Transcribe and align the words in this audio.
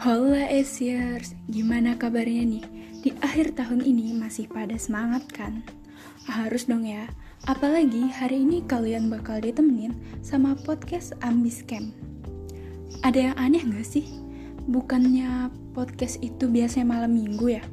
Hola 0.00 0.48
Asiers, 0.48 1.36
gimana 1.52 1.92
kabarnya 1.92 2.48
nih? 2.48 2.64
Di 3.04 3.12
akhir 3.20 3.52
tahun 3.52 3.84
ini 3.84 4.16
masih 4.16 4.48
pada 4.48 4.72
semangat 4.80 5.28
kan? 5.28 5.60
Harus 6.24 6.64
dong 6.64 6.88
ya, 6.88 7.04
apalagi 7.44 8.08
hari 8.08 8.40
ini 8.40 8.64
kalian 8.64 9.12
bakal 9.12 9.44
ditemenin 9.44 9.92
sama 10.24 10.56
podcast 10.64 11.12
Ambis 11.20 11.60
Camp. 11.68 11.92
Ada 13.04 13.28
yang 13.28 13.36
aneh 13.36 13.60
gak 13.60 13.84
sih? 13.84 14.08
Bukannya 14.72 15.52
podcast 15.76 16.16
itu 16.24 16.48
biasanya 16.48 16.96
malam 16.96 17.12
minggu 17.12 17.60
ya? 17.60 17.64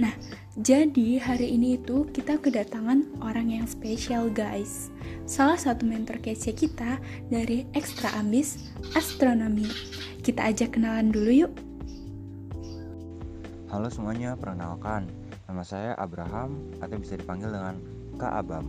Nah, 0.00 0.16
jadi 0.56 1.20
hari 1.20 1.52
ini 1.52 1.76
itu 1.76 2.08
kita 2.16 2.40
kedatangan 2.40 3.20
orang 3.20 3.52
yang 3.52 3.68
spesial 3.68 4.32
guys. 4.32 4.88
Salah 5.28 5.60
satu 5.60 5.84
mentor 5.84 6.16
kece 6.16 6.56
kita 6.56 6.96
dari 7.28 7.68
Extra 7.76 8.08
Ambis 8.16 8.72
Astronomi. 8.96 9.68
Kita 10.22 10.54
ajak 10.54 10.78
kenalan 10.78 11.10
dulu 11.10 11.30
yuk. 11.34 11.52
Halo 13.74 13.90
semuanya, 13.90 14.38
perkenalkan. 14.38 15.10
Nama 15.50 15.62
saya 15.66 15.92
Abraham 15.98 16.70
atau 16.78 16.94
bisa 16.94 17.18
dipanggil 17.18 17.50
dengan 17.50 17.82
Kak 18.22 18.30
Abam. 18.30 18.62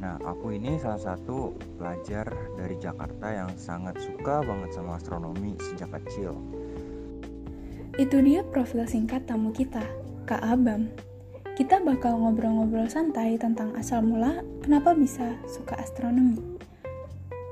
Nah, 0.00 0.16
aku 0.24 0.56
ini 0.56 0.80
salah 0.80 0.96
satu 0.96 1.52
pelajar 1.76 2.32
dari 2.56 2.80
Jakarta 2.80 3.28
yang 3.28 3.52
sangat 3.60 4.00
suka 4.00 4.40
banget 4.40 4.72
sama 4.72 4.96
astronomi 4.96 5.60
sejak 5.60 5.92
kecil. 6.00 6.32
Itu 8.00 8.24
dia 8.24 8.40
profil 8.48 8.88
singkat 8.88 9.28
tamu 9.28 9.52
kita, 9.52 9.84
Kak 10.24 10.40
Abam. 10.40 10.88
Kita 11.52 11.84
bakal 11.84 12.16
ngobrol-ngobrol 12.16 12.88
santai 12.88 13.36
tentang 13.36 13.76
asal 13.76 14.00
mula 14.00 14.40
kenapa 14.64 14.96
bisa 14.96 15.36
suka 15.52 15.76
astronomi. 15.76 16.57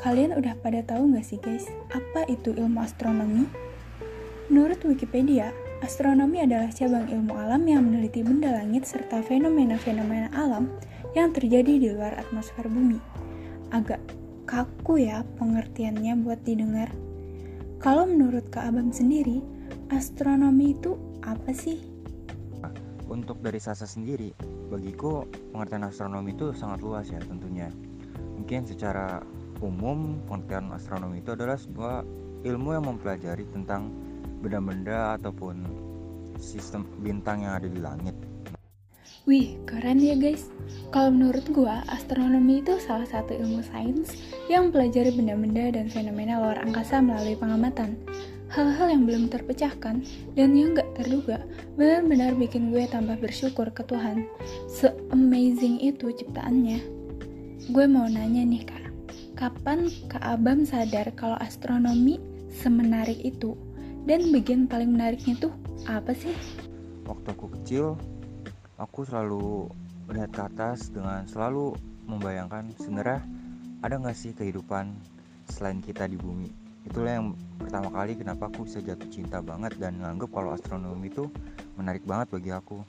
Kalian 0.06 0.38
udah 0.38 0.54
pada 0.62 0.86
tahu 0.86 1.10
nggak 1.10 1.26
sih 1.26 1.42
guys, 1.42 1.66
apa 1.90 2.30
itu 2.30 2.54
ilmu 2.54 2.78
astronomi? 2.78 3.42
Menurut 4.46 4.78
Wikipedia, 4.86 5.50
astronomi 5.82 6.46
adalah 6.46 6.70
cabang 6.70 7.10
ilmu 7.10 7.34
alam 7.34 7.66
yang 7.66 7.82
meneliti 7.82 8.22
benda 8.22 8.54
langit 8.54 8.86
serta 8.86 9.18
fenomena-fenomena 9.26 10.30
alam 10.30 10.70
yang 11.18 11.34
terjadi 11.34 11.82
di 11.82 11.90
luar 11.90 12.14
atmosfer 12.22 12.70
bumi. 12.70 13.02
Agak 13.74 13.98
kaku 14.46 15.10
ya 15.10 15.26
pengertiannya 15.42 16.22
buat 16.22 16.38
didengar. 16.46 16.86
Kalau 17.82 18.06
menurut 18.06 18.46
Kak 18.54 18.62
Abam 18.62 18.94
sendiri, 18.94 19.42
astronomi 19.90 20.78
itu 20.78 20.94
apa 21.26 21.50
sih? 21.50 21.82
Untuk 23.10 23.42
dari 23.42 23.58
Sasa 23.58 23.90
sendiri, 23.90 24.30
bagiku 24.70 25.26
pengertian 25.50 25.82
astronomi 25.82 26.30
itu 26.30 26.54
sangat 26.54 26.78
luas 26.78 27.10
ya 27.10 27.18
tentunya. 27.26 27.74
Mungkin 28.38 28.70
secara 28.70 29.18
umum 29.64 30.20
pengertian 30.28 30.72
astronomi 30.72 31.24
itu 31.24 31.32
adalah 31.32 31.56
sebuah 31.56 32.04
ilmu 32.44 32.68
yang 32.76 32.84
mempelajari 32.86 33.44
tentang 33.50 33.88
benda-benda 34.44 35.16
ataupun 35.16 35.64
sistem 36.36 36.84
bintang 37.00 37.42
yang 37.42 37.56
ada 37.56 37.68
di 37.68 37.80
langit. 37.80 38.16
Wih, 39.26 39.58
keren 39.66 39.98
ya 39.98 40.14
guys. 40.14 40.46
Kalau 40.94 41.10
menurut 41.10 41.50
gua, 41.50 41.82
astronomi 41.90 42.62
itu 42.62 42.78
salah 42.78 43.10
satu 43.10 43.34
ilmu 43.34 43.58
sains 43.58 44.14
yang 44.46 44.70
mempelajari 44.70 45.10
benda-benda 45.10 45.74
dan 45.74 45.90
fenomena 45.90 46.38
luar 46.38 46.62
angkasa 46.62 47.02
melalui 47.02 47.34
pengamatan. 47.34 47.98
Hal-hal 48.46 48.86
yang 48.86 49.02
belum 49.02 49.26
terpecahkan 49.26 50.06
dan 50.38 50.48
yang 50.54 50.78
gak 50.78 50.86
terduga 50.94 51.42
benar-benar 51.74 52.38
bikin 52.38 52.70
gue 52.70 52.86
tambah 52.86 53.18
bersyukur 53.18 53.66
ke 53.74 53.82
Tuhan. 53.82 54.30
Se-amazing 54.70 55.82
itu 55.82 56.14
ciptaannya. 56.14 56.78
Gue 57.74 57.90
mau 57.90 58.06
nanya 58.06 58.46
nih 58.46 58.62
kak, 58.62 58.85
Kapan 59.36 59.92
Kak 60.08 60.24
Abam 60.24 60.64
sadar 60.64 61.12
kalau 61.12 61.36
astronomi 61.44 62.16
semenarik 62.48 63.20
itu? 63.20 63.52
Dan 64.08 64.32
bagian 64.32 64.64
paling 64.64 64.96
menariknya 64.96 65.36
tuh 65.36 65.52
apa 65.84 66.16
sih? 66.16 66.32
Waktu 67.04 67.36
aku 67.36 67.52
kecil, 67.60 68.00
aku 68.80 69.04
selalu 69.04 69.68
melihat 70.08 70.32
ke 70.32 70.40
atas 70.40 70.88
dengan 70.88 71.28
selalu 71.28 71.76
membayangkan 72.08 72.72
sebenarnya 72.80 73.20
ada 73.84 74.00
nggak 74.00 74.16
sih 74.16 74.32
kehidupan 74.32 74.96
selain 75.52 75.84
kita 75.84 76.08
di 76.08 76.16
bumi. 76.16 76.48
Itulah 76.88 77.20
yang 77.20 77.36
pertama 77.60 77.92
kali 77.92 78.16
kenapa 78.16 78.48
aku 78.48 78.64
bisa 78.64 78.80
jatuh 78.80 79.12
cinta 79.12 79.44
banget 79.44 79.76
dan 79.76 80.00
nganggep 80.00 80.32
kalau 80.32 80.56
astronomi 80.56 81.12
itu 81.12 81.28
menarik 81.76 82.08
banget 82.08 82.40
bagi 82.40 82.56
aku. 82.56 82.80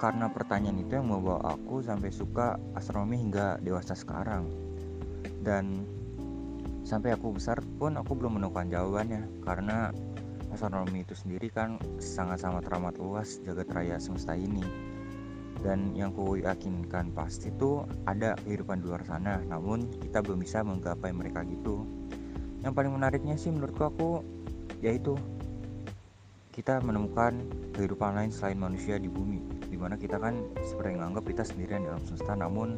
Karena 0.00 0.32
pertanyaan 0.32 0.80
itu 0.80 0.96
yang 0.96 1.12
membawa 1.12 1.44
aku 1.52 1.84
sampai 1.84 2.08
suka 2.08 2.56
astronomi 2.72 3.20
hingga 3.20 3.60
dewasa 3.60 3.92
sekarang 3.92 4.71
dan 5.42 5.82
sampai 6.86 7.14
aku 7.14 7.34
besar 7.34 7.58
pun 7.78 7.98
aku 7.98 8.14
belum 8.14 8.38
menemukan 8.38 8.70
jawabannya. 8.70 9.42
Karena 9.42 9.90
astronomi 10.54 11.02
itu 11.02 11.18
sendiri 11.18 11.50
kan 11.50 11.78
sangat 11.98 12.42
sangat 12.42 12.66
teramat 12.66 12.94
luas 12.98 13.42
jagat 13.42 13.68
raya 13.74 13.98
semesta 13.98 14.38
ini. 14.38 14.62
Dan 15.62 15.94
yang 15.94 16.10
ku 16.10 16.34
yakinkan 16.34 17.14
pasti 17.14 17.54
itu 17.54 17.86
ada 18.06 18.34
kehidupan 18.42 18.82
di 18.82 18.90
luar 18.90 19.02
sana. 19.06 19.38
Namun 19.46 19.90
kita 20.02 20.22
belum 20.22 20.42
bisa 20.42 20.62
menggapai 20.66 21.14
mereka 21.14 21.46
gitu. 21.46 21.86
Yang 22.62 22.72
paling 22.78 22.92
menariknya 22.94 23.34
sih 23.34 23.50
menurutku 23.50 23.82
aku 23.82 24.10
yaitu 24.82 25.14
kita 26.52 26.82
menemukan 26.84 27.38
kehidupan 27.72 28.12
lain 28.12 28.30
selain 28.34 28.58
manusia 28.58 28.98
di 28.98 29.06
bumi. 29.06 29.40
Di 29.70 29.78
mana 29.78 29.96
kita 29.96 30.18
kan 30.18 30.36
seperti 30.66 30.98
menganggap 30.98 31.24
kita 31.30 31.42
sendirian 31.46 31.86
dalam 31.86 32.02
semesta. 32.04 32.34
Namun 32.34 32.76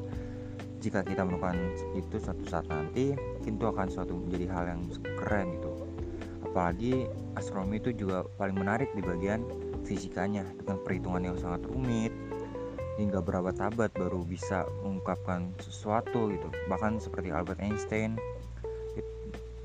jika 0.84 1.00
kita 1.00 1.24
melakukan 1.24 1.56
itu 1.96 2.20
suatu 2.20 2.44
saat 2.44 2.68
nanti 2.68 3.16
itu 3.48 3.64
akan 3.64 3.88
suatu 3.88 4.12
menjadi 4.12 4.52
hal 4.52 4.64
yang 4.76 4.82
keren 5.16 5.56
gitu. 5.56 5.72
Apalagi 6.44 7.08
astronomi 7.40 7.80
itu 7.80 7.96
juga 7.96 8.28
paling 8.36 8.60
menarik 8.60 8.92
di 8.92 9.00
bagian 9.00 9.48
fisikanya 9.88 10.44
dengan 10.60 10.76
perhitungan 10.84 11.24
yang 11.24 11.36
sangat 11.40 11.64
rumit 11.64 12.12
hingga 13.00 13.24
berabad-abad 13.24 13.96
baru 13.96 14.28
bisa 14.28 14.68
mengungkapkan 14.84 15.56
sesuatu 15.64 16.28
gitu. 16.28 16.52
Bahkan 16.68 17.00
seperti 17.00 17.32
Albert 17.32 17.64
Einstein 17.64 18.20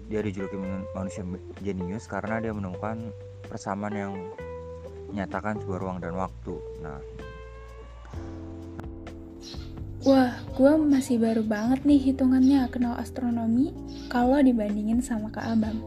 dia 0.07 0.23
dijuluki 0.23 0.55
manusia 0.95 1.21
jenius 1.59 2.07
karena 2.07 2.39
dia 2.39 2.55
menemukan 2.55 3.11
persamaan 3.45 3.93
yang 3.93 4.13
menyatakan 5.11 5.59
sebuah 5.59 5.79
ruang 5.83 5.99
dan 5.99 6.15
waktu. 6.15 6.55
Nah 6.79 6.97
gue 10.59 10.75
masih 10.75 11.23
baru 11.23 11.39
banget 11.39 11.87
nih 11.87 12.11
hitungannya 12.11 12.67
kenal 12.67 12.91
astronomi 12.99 13.71
kalau 14.11 14.43
dibandingin 14.43 14.99
sama 14.99 15.31
Kak 15.31 15.55
Abam. 15.55 15.79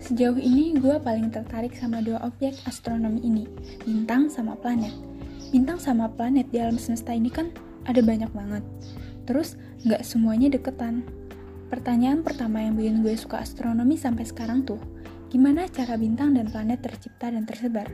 Sejauh 0.00 0.40
ini 0.40 0.72
gue 0.80 0.96
paling 0.96 1.28
tertarik 1.28 1.76
sama 1.76 2.00
dua 2.00 2.16
objek 2.24 2.56
astronomi 2.64 3.20
ini, 3.20 3.44
bintang 3.84 4.32
sama 4.32 4.56
planet. 4.56 4.96
Bintang 5.52 5.76
sama 5.76 6.08
planet 6.08 6.48
di 6.48 6.56
alam 6.56 6.80
semesta 6.80 7.12
ini 7.12 7.28
kan 7.28 7.52
ada 7.84 8.00
banyak 8.00 8.32
banget. 8.32 8.64
Terus 9.28 9.60
nggak 9.84 10.00
semuanya 10.00 10.56
deketan. 10.56 11.04
Pertanyaan 11.68 12.24
pertama 12.24 12.64
yang 12.64 12.80
bikin 12.80 13.04
gue 13.04 13.12
suka 13.12 13.44
astronomi 13.44 14.00
sampai 14.00 14.24
sekarang 14.24 14.64
tuh, 14.64 14.80
gimana 15.28 15.68
cara 15.68 16.00
bintang 16.00 16.32
dan 16.32 16.48
planet 16.48 16.80
tercipta 16.80 17.28
dan 17.28 17.44
tersebar? 17.44 17.92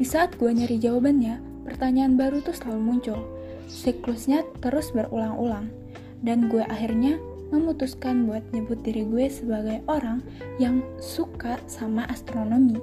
Di 0.00 0.08
saat 0.08 0.40
gue 0.40 0.48
nyari 0.48 0.80
jawabannya, 0.80 1.68
pertanyaan 1.68 2.16
baru 2.16 2.40
tuh 2.40 2.56
selalu 2.56 2.80
muncul 2.80 3.39
Siklusnya 3.70 4.42
terus 4.58 4.90
berulang-ulang, 4.90 5.70
dan 6.26 6.50
gue 6.50 6.66
akhirnya 6.66 7.22
memutuskan 7.54 8.26
buat 8.26 8.42
nyebut 8.50 8.82
diri 8.82 9.06
gue 9.06 9.30
sebagai 9.30 9.78
orang 9.86 10.26
yang 10.58 10.82
suka 10.98 11.54
sama 11.70 12.02
astronomi. 12.10 12.82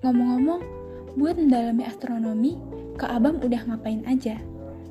Ngomong-ngomong, 0.00 0.60
buat 1.20 1.36
mendalami 1.36 1.84
astronomi, 1.84 2.56
Kak 2.96 3.20
Abam 3.20 3.36
udah 3.44 3.60
ngapain 3.68 4.00
aja? 4.08 4.40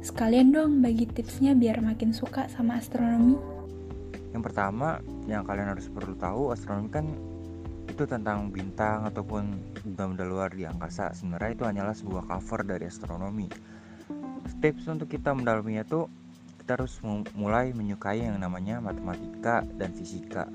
Sekalian 0.06 0.54
dong 0.54 0.86
bagi 0.86 1.10
tipsnya 1.10 1.58
biar 1.58 1.82
makin 1.82 2.14
suka 2.14 2.46
sama 2.54 2.78
astronomi. 2.78 3.38
Yang 4.38 4.54
pertama, 4.54 5.02
yang 5.26 5.42
kalian 5.50 5.74
harus 5.74 5.90
perlu 5.90 6.14
tahu, 6.14 6.54
astronomi 6.54 6.90
kan 6.94 7.06
itu 7.90 8.06
tentang 8.06 8.54
bintang 8.54 9.10
ataupun 9.10 9.50
benda-benda 9.82 10.26
luar 10.30 10.50
di 10.54 10.64
angkasa. 10.64 11.10
Sebenarnya 11.18 11.52
itu 11.58 11.64
hanyalah 11.66 11.96
sebuah 11.98 12.24
cover 12.30 12.62
dari 12.64 12.86
astronomi 12.86 13.50
tips 14.62 14.88
untuk 14.90 15.10
kita 15.10 15.34
mendalaminya 15.34 15.86
tuh 15.86 16.06
kita 16.62 16.78
harus 16.78 17.02
mulai 17.34 17.74
menyukai 17.74 18.22
yang 18.22 18.38
namanya 18.38 18.78
matematika 18.78 19.66
dan 19.76 19.92
fisika. 19.98 20.46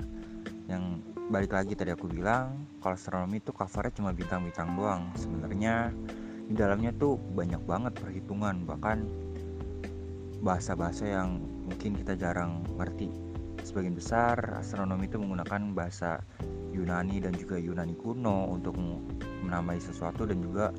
Yang 0.71 1.03
balik 1.27 1.53
lagi 1.53 1.75
tadi 1.75 1.91
aku 1.91 2.07
bilang 2.07 2.67
kalau 2.79 2.95
astronomi 2.95 3.43
itu 3.43 3.51
covernya 3.51 3.93
cuma 3.99 4.11
bintang-bintang 4.15 4.79
doang. 4.79 5.11
Sebenarnya 5.19 5.91
di 6.47 6.55
dalamnya 6.55 6.95
tuh 6.95 7.19
banyak 7.19 7.59
banget 7.67 7.99
perhitungan 7.99 8.63
bahkan 8.63 9.03
bahasa-bahasa 10.47 11.11
yang 11.11 11.43
mungkin 11.67 11.99
kita 11.99 12.15
jarang 12.15 12.63
ngerti. 12.79 13.11
Sebagian 13.67 13.99
besar 13.99 14.39
astronomi 14.63 15.11
itu 15.11 15.19
menggunakan 15.19 15.75
bahasa 15.75 16.23
Yunani 16.71 17.19
dan 17.19 17.35
juga 17.35 17.59
Yunani 17.59 17.99
kuno 17.99 18.47
untuk 18.55 18.79
menamai 19.43 19.83
sesuatu 19.83 20.23
dan 20.23 20.39
juga 20.39 20.71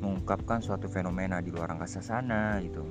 mengungkapkan 0.00 0.60
suatu 0.60 0.86
fenomena 0.90 1.40
di 1.40 1.48
luar 1.52 1.76
angkasa 1.76 2.04
sana 2.04 2.60
gitu. 2.60 2.84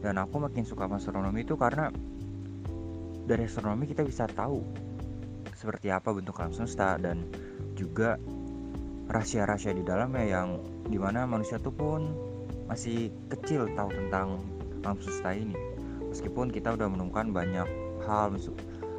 Dan 0.00 0.20
aku 0.20 0.38
makin 0.38 0.62
suka 0.62 0.86
astronomi 0.86 1.42
itu 1.42 1.56
karena 1.56 1.88
dari 3.26 3.42
astronomi 3.48 3.90
kita 3.90 4.06
bisa 4.06 4.28
tahu 4.30 4.62
seperti 5.56 5.90
apa 5.90 6.12
bentuk 6.12 6.36
alam 6.38 6.52
semesta 6.52 7.00
dan 7.00 7.26
juga 7.74 8.20
rahasia-rahasia 9.10 9.74
di 9.74 9.82
dalamnya 9.82 10.24
yang 10.26 10.48
di 10.86 11.00
mana 11.00 11.24
manusia 11.26 11.58
tuh 11.58 11.74
pun 11.74 12.06
masih 12.70 13.10
kecil 13.32 13.66
tahu 13.74 13.90
tentang 13.90 14.38
alam 14.84 14.98
semesta 15.00 15.32
ini. 15.34 15.56
Meskipun 16.12 16.54
kita 16.54 16.76
udah 16.76 16.86
menemukan 16.86 17.34
banyak 17.34 17.68
hal 18.06 18.36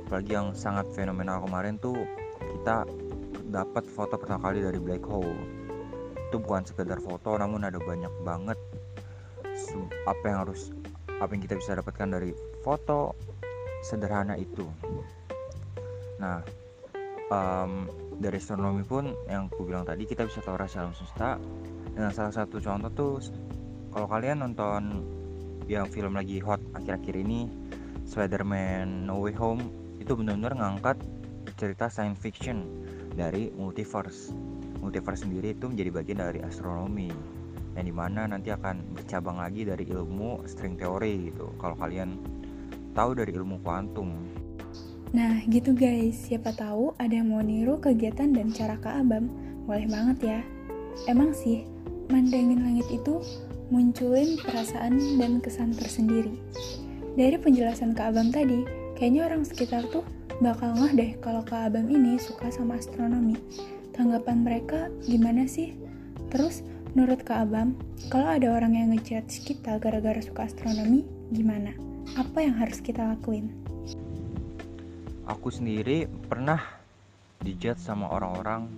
apalagi 0.08 0.32
yang 0.32 0.52
sangat 0.56 0.88
fenomenal 0.96 1.44
kemarin 1.44 1.76
tuh 1.80 1.96
kita 2.40 2.88
dapat 3.48 3.84
foto 3.88 4.20
pertama 4.20 4.44
kali 4.44 4.60
dari 4.64 4.80
black 4.80 5.04
hole 5.08 5.57
itu 6.28 6.36
bukan 6.44 6.68
sekedar 6.68 7.00
foto 7.00 7.40
namun 7.40 7.64
ada 7.64 7.80
banyak 7.80 8.12
banget 8.28 8.60
apa 10.06 10.24
yang 10.28 10.38
harus 10.44 10.76
apa 11.18 11.32
yang 11.34 11.42
kita 11.42 11.56
bisa 11.58 11.72
dapatkan 11.74 12.08
dari 12.14 12.32
foto 12.62 13.18
sederhana 13.82 14.38
itu. 14.38 14.68
Nah 16.22 16.44
um, 17.32 17.90
dari 18.18 18.38
astronomi 18.38 18.84
pun 18.86 19.14
yang 19.30 19.50
aku 19.50 19.66
bilang 19.66 19.88
tadi 19.88 20.06
kita 20.06 20.28
bisa 20.28 20.44
tahu 20.44 20.60
rahasia 20.60 20.86
alam 20.86 20.94
semesta. 20.94 21.42
Dengan 21.98 22.14
salah 22.14 22.34
satu 22.34 22.62
contoh 22.62 22.92
tuh 22.94 23.14
kalau 23.90 24.06
kalian 24.06 24.46
nonton 24.46 25.02
yang 25.66 25.90
film 25.90 26.14
lagi 26.14 26.38
hot 26.38 26.62
akhir-akhir 26.78 27.16
ini 27.18 27.50
Spider-Man 28.06 29.10
No 29.10 29.20
Way 29.26 29.36
Home 29.42 29.64
itu 29.98 30.14
benar-benar 30.14 30.54
ngangkat 30.56 31.02
cerita 31.58 31.90
science 31.90 32.22
fiction 32.22 32.64
dari 33.18 33.50
multiverse 33.58 34.32
multiverse 34.88 35.28
sendiri 35.28 35.52
itu 35.52 35.68
menjadi 35.68 35.92
bagian 35.92 36.20
dari 36.24 36.40
astronomi 36.40 37.12
yang 37.76 37.86
di 37.86 37.94
mana 37.94 38.26
nanti 38.26 38.50
akan 38.50 38.96
bercabang 38.96 39.38
lagi 39.38 39.68
dari 39.68 39.86
ilmu 39.86 40.48
string 40.48 40.80
theory 40.80 41.30
gitu 41.30 41.52
kalau 41.60 41.76
kalian 41.76 42.16
tahu 42.96 43.14
dari 43.14 43.36
ilmu 43.36 43.60
kuantum 43.62 44.16
Nah 45.16 45.40
gitu 45.48 45.72
guys, 45.72 46.28
siapa 46.28 46.52
tahu 46.52 46.92
ada 47.00 47.16
yang 47.16 47.32
mau 47.32 47.40
niru 47.40 47.80
kegiatan 47.80 48.28
dan 48.36 48.52
cara 48.52 48.76
Kak 48.76 49.08
Abam, 49.08 49.32
boleh 49.64 49.88
banget 49.88 50.18
ya. 50.20 50.40
Emang 51.08 51.32
sih, 51.32 51.64
mandangin 52.12 52.60
langit 52.60 52.88
itu 52.92 53.24
munculin 53.72 54.36
perasaan 54.36 55.00
dan 55.16 55.40
kesan 55.40 55.72
tersendiri. 55.72 56.36
Dari 57.16 57.40
penjelasan 57.40 57.96
Kak 57.96 58.12
Abam 58.12 58.36
tadi, 58.36 58.68
kayaknya 59.00 59.32
orang 59.32 59.48
sekitar 59.48 59.88
tuh 59.88 60.04
bakal 60.44 60.76
ngeh 60.76 60.94
deh 60.94 61.12
kalau 61.24 61.40
Kak 61.40 61.72
Abam 61.72 61.88
ini 61.88 62.20
suka 62.20 62.52
sama 62.52 62.76
astronomi. 62.76 63.40
Tanggapan 63.98 64.46
mereka 64.46 64.94
gimana 65.10 65.50
sih? 65.50 65.74
Terus, 66.30 66.62
menurut 66.94 67.26
Kak 67.26 67.50
Abam, 67.50 67.74
kalau 68.14 68.30
ada 68.30 68.54
orang 68.54 68.78
yang 68.78 68.94
ngejudge 68.94 69.42
kita 69.42 69.82
gara-gara 69.82 70.22
suka 70.22 70.46
astronomi, 70.46 71.02
gimana? 71.34 71.74
Apa 72.14 72.46
yang 72.46 72.54
harus 72.62 72.78
kita 72.78 73.02
lakuin? 73.02 73.50
Aku 75.26 75.50
sendiri 75.50 76.06
pernah 76.30 76.62
dijudge 77.42 77.82
sama 77.82 78.06
orang-orang 78.14 78.70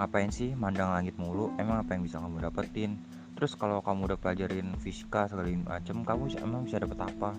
ngapain 0.00 0.34
sih 0.34 0.56
mandang 0.58 0.96
langit 0.96 1.12
mulu 1.20 1.52
emang 1.60 1.84
apa 1.84 1.92
yang 1.92 2.02
bisa 2.08 2.16
kamu 2.16 2.40
dapetin 2.40 2.96
terus 3.36 3.52
kalau 3.52 3.84
kamu 3.84 4.08
udah 4.08 4.18
pelajarin 4.18 4.72
fisika 4.80 5.28
segala 5.28 5.52
macam 5.60 6.02
kamu 6.02 6.40
emang 6.40 6.64
bisa 6.64 6.80
dapet 6.80 6.96
apa 6.96 7.36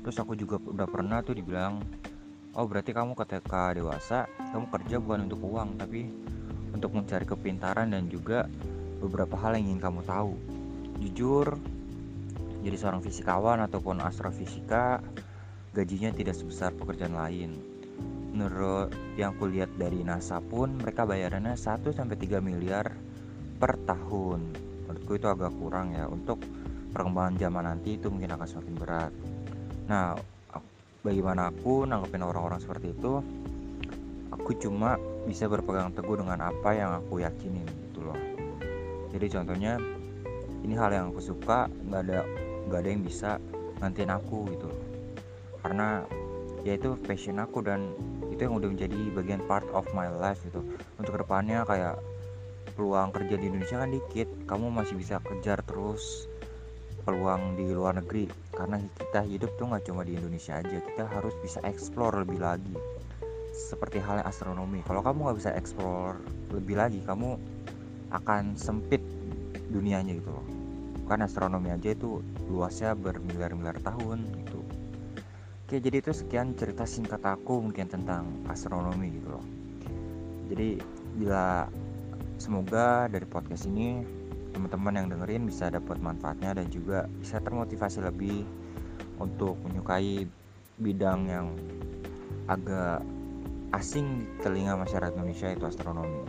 terus 0.00 0.16
aku 0.16 0.32
juga 0.32 0.56
udah 0.56 0.88
pernah 0.88 1.20
tuh 1.20 1.36
dibilang 1.36 1.84
oh 2.52 2.66
berarti 2.68 2.92
kamu 2.92 3.16
ketika 3.16 3.72
dewasa 3.72 4.28
kamu 4.52 4.68
kerja 4.68 4.96
bukan 5.00 5.20
untuk 5.28 5.40
uang 5.40 5.80
tapi 5.80 6.12
untuk 6.72 6.92
mencari 6.92 7.24
kepintaran 7.24 7.92
dan 7.92 8.08
juga 8.08 8.48
beberapa 9.00 9.36
hal 9.36 9.58
yang 9.58 9.74
ingin 9.74 9.80
kamu 9.82 10.00
tahu. 10.06 10.34
Jujur 11.02 11.58
jadi 12.62 12.76
seorang 12.78 13.02
fisikawan 13.02 13.58
ataupun 13.66 13.98
astrofisika 13.98 15.02
gajinya 15.74 16.14
tidak 16.14 16.38
sebesar 16.38 16.70
pekerjaan 16.76 17.18
lain. 17.18 17.50
Menurut 18.32 18.94
yang 19.20 19.36
aku 19.36 19.50
lihat 19.50 19.76
dari 19.76 20.00
NASA 20.00 20.40
pun 20.40 20.80
mereka 20.80 21.04
bayarannya 21.04 21.52
1 21.52 21.92
sampai 21.92 22.16
3 22.16 22.40
miliar 22.40 22.88
per 23.60 23.76
tahun. 23.84 24.40
Menurutku 24.88 25.12
itu 25.20 25.28
agak 25.28 25.52
kurang 25.60 25.92
ya 25.92 26.08
untuk 26.08 26.40
perkembangan 26.92 27.36
zaman 27.36 27.64
nanti 27.68 28.00
itu 28.00 28.08
mungkin 28.08 28.32
akan 28.32 28.46
semakin 28.48 28.74
berat. 28.78 29.12
Nah 29.90 30.16
bagaimana 31.02 31.50
aku 31.50 31.82
nanggepin 31.84 32.22
orang-orang 32.22 32.62
seperti 32.62 32.94
itu 32.94 33.18
aku 34.30 34.50
cuma 34.58 34.96
bisa 35.26 35.46
berpegang 35.46 35.94
teguh 35.94 36.18
dengan 36.18 36.50
apa 36.50 36.74
yang 36.74 36.98
aku 36.98 37.22
yakinin 37.22 37.66
gitu 37.90 38.02
loh. 38.02 38.18
Jadi 39.14 39.26
contohnya 39.30 39.78
ini 40.62 40.74
hal 40.74 40.90
yang 40.90 41.14
aku 41.14 41.20
suka 41.22 41.68
nggak 41.68 42.02
ada 42.08 42.20
nggak 42.66 42.80
ada 42.80 42.88
yang 42.88 43.02
bisa 43.04 43.30
ngantin 43.82 44.10
aku 44.10 44.46
gitu 44.50 44.66
loh. 44.70 44.82
Karena 45.62 46.02
ya 46.62 46.78
itu 46.78 46.94
passion 47.02 47.42
aku 47.42 47.62
dan 47.62 47.92
itu 48.30 48.46
yang 48.48 48.58
udah 48.58 48.70
menjadi 48.70 48.98
bagian 49.14 49.42
part 49.46 49.66
of 49.74 49.86
my 49.94 50.10
life 50.10 50.40
gitu. 50.46 50.62
Untuk 50.98 51.14
ke 51.14 51.20
depannya 51.22 51.62
kayak 51.66 51.98
peluang 52.72 53.12
kerja 53.12 53.36
di 53.36 53.52
Indonesia 53.52 53.78
kan 53.78 53.92
dikit 53.92 54.28
kamu 54.48 54.72
masih 54.72 54.96
bisa 54.96 55.20
kejar 55.20 55.60
terus 55.66 56.26
peluang 57.02 57.58
di 57.58 57.70
luar 57.70 57.98
negeri. 57.98 58.30
Karena 58.54 58.78
kita 58.78 59.26
hidup 59.26 59.50
tuh 59.58 59.70
nggak 59.70 59.84
cuma 59.90 60.06
di 60.06 60.16
Indonesia 60.16 60.58
aja 60.58 60.78
kita 60.78 61.04
harus 61.06 61.34
bisa 61.42 61.58
explore 61.66 62.22
lebih 62.22 62.38
lagi. 62.38 62.74
Seperti 63.52 64.00
halnya 64.00 64.24
astronomi. 64.24 64.80
Kalau 64.86 65.04
kamu 65.04 65.28
nggak 65.28 65.38
bisa 65.38 65.50
explore 65.54 66.18
lebih 66.54 66.78
lagi 66.78 67.00
kamu 67.04 67.36
akan 68.12 68.54
sempit 68.56 69.00
dunianya 69.72 70.16
gitu 70.16 70.30
loh. 70.30 70.46
Kan 71.08 71.24
astronomi 71.24 71.72
aja 71.72 71.92
itu 71.92 72.22
luasnya 72.48 72.96
bermiliar-miliar 72.96 73.76
tahun 73.82 74.24
gitu. 74.44 74.60
Oke 75.66 75.80
jadi 75.80 76.04
itu 76.04 76.12
sekian 76.12 76.52
cerita 76.52 76.84
singkat 76.84 77.24
aku 77.24 77.64
mungkin 77.64 77.88
tentang 77.88 78.28
astronomi 78.52 79.08
gitu 79.16 79.32
loh. 79.32 79.44
Jadi 80.52 80.76
bila 81.16 81.64
semoga 82.36 83.08
dari 83.08 83.24
podcast 83.24 83.64
ini 83.64 84.21
teman-teman 84.52 84.94
yang 84.94 85.08
dengerin 85.08 85.42
bisa 85.48 85.72
dapat 85.72 85.98
manfaatnya 85.98 86.60
dan 86.60 86.68
juga 86.68 87.08
bisa 87.18 87.40
termotivasi 87.40 88.04
lebih 88.04 88.44
untuk 89.18 89.56
menyukai 89.64 90.28
bidang 90.80 91.20
yang 91.28 91.46
agak 92.46 93.00
asing 93.72 94.28
di 94.28 94.44
telinga 94.44 94.76
masyarakat 94.76 95.16
Indonesia 95.16 95.48
itu 95.52 95.64
astronomi. 95.64 96.22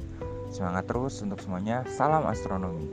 Semangat 0.54 0.88
terus 0.88 1.20
untuk 1.20 1.42
semuanya. 1.44 1.84
Salam 1.90 2.24
astronomi. 2.30 2.88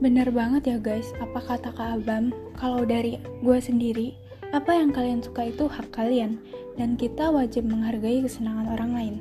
Bener 0.00 0.32
banget 0.32 0.62
ya 0.64 0.78
guys, 0.80 1.12
apa 1.20 1.44
kata 1.44 1.76
Kak 1.76 2.00
Abam? 2.00 2.32
Kalau 2.56 2.88
dari 2.88 3.20
gue 3.44 3.58
sendiri, 3.60 4.16
apa 4.50 4.72
yang 4.72 4.96
kalian 4.96 5.20
suka 5.20 5.52
itu 5.52 5.68
hak 5.68 5.92
kalian, 5.92 6.40
dan 6.80 6.96
kita 6.96 7.28
wajib 7.28 7.68
menghargai 7.68 8.24
kesenangan 8.24 8.72
orang 8.72 8.90
lain. 8.96 9.14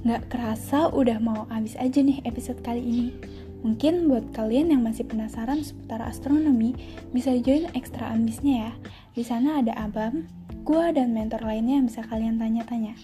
Nggak 0.00 0.32
kerasa 0.32 0.88
udah 0.88 1.20
mau 1.20 1.44
habis 1.52 1.76
aja 1.76 2.00
nih 2.00 2.24
episode 2.24 2.64
kali 2.64 2.80
ini. 2.80 3.08
Mungkin 3.60 4.08
buat 4.08 4.32
kalian 4.32 4.72
yang 4.72 4.80
masih 4.80 5.04
penasaran 5.04 5.60
seputar 5.60 6.00
astronomi, 6.00 6.72
bisa 7.12 7.36
join 7.36 7.68
ekstra 7.76 8.08
ambisnya 8.08 8.68
ya. 8.68 8.72
Di 9.12 9.20
sana 9.20 9.60
ada 9.60 9.76
Abam, 9.76 10.24
gua 10.64 10.96
dan 10.96 11.12
mentor 11.12 11.44
lainnya 11.44 11.76
yang 11.76 11.92
bisa 11.92 12.00
kalian 12.08 12.40
tanya-tanya. 12.40 12.96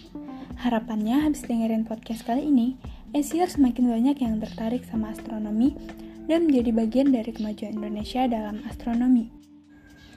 Harapannya 0.57 1.21
habis 1.21 1.45
dengerin 1.45 1.85
podcast 1.85 2.25
kali 2.25 2.49
ini, 2.49 2.81
Asia 3.13 3.45
semakin 3.45 3.93
banyak 3.93 4.17
yang 4.17 4.41
tertarik 4.41 4.81
sama 4.89 5.13
astronomi 5.13 5.77
dan 6.25 6.49
menjadi 6.49 6.73
bagian 6.73 7.09
dari 7.13 7.37
kemajuan 7.37 7.77
Indonesia 7.77 8.25
dalam 8.25 8.65
astronomi. 8.65 9.29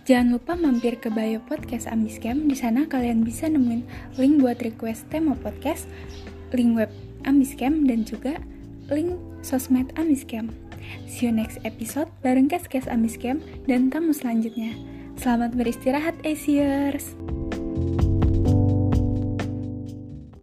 Jangan 0.08 0.40
lupa 0.40 0.56
mampir 0.56 0.98
ke 0.98 1.12
bio 1.12 1.44
podcast 1.44 1.86
Ambiscam. 1.92 2.48
Di 2.48 2.56
sana 2.56 2.88
kalian 2.88 3.22
bisa 3.28 3.46
nemuin 3.46 4.16
link 4.16 4.42
buat 4.42 4.58
request 4.64 5.06
tema 5.12 5.36
podcast 5.38 5.86
link 6.56 6.78
web 6.78 6.92
Amiscam 7.28 7.86
dan 7.86 8.08
juga 8.08 8.40
link 8.90 9.18
sosmed 9.44 9.92
Amiscam. 10.00 10.50
See 11.06 11.28
you 11.28 11.34
next 11.36 11.62
episode 11.68 12.10
bareng 12.26 12.50
Kes 12.50 12.66
Kes 12.66 12.88
Amiscam 12.90 13.44
dan 13.68 13.92
tamu 13.94 14.16
selanjutnya. 14.16 14.74
Selamat 15.20 15.52
beristirahat, 15.52 16.16
Asiers! 16.24 17.12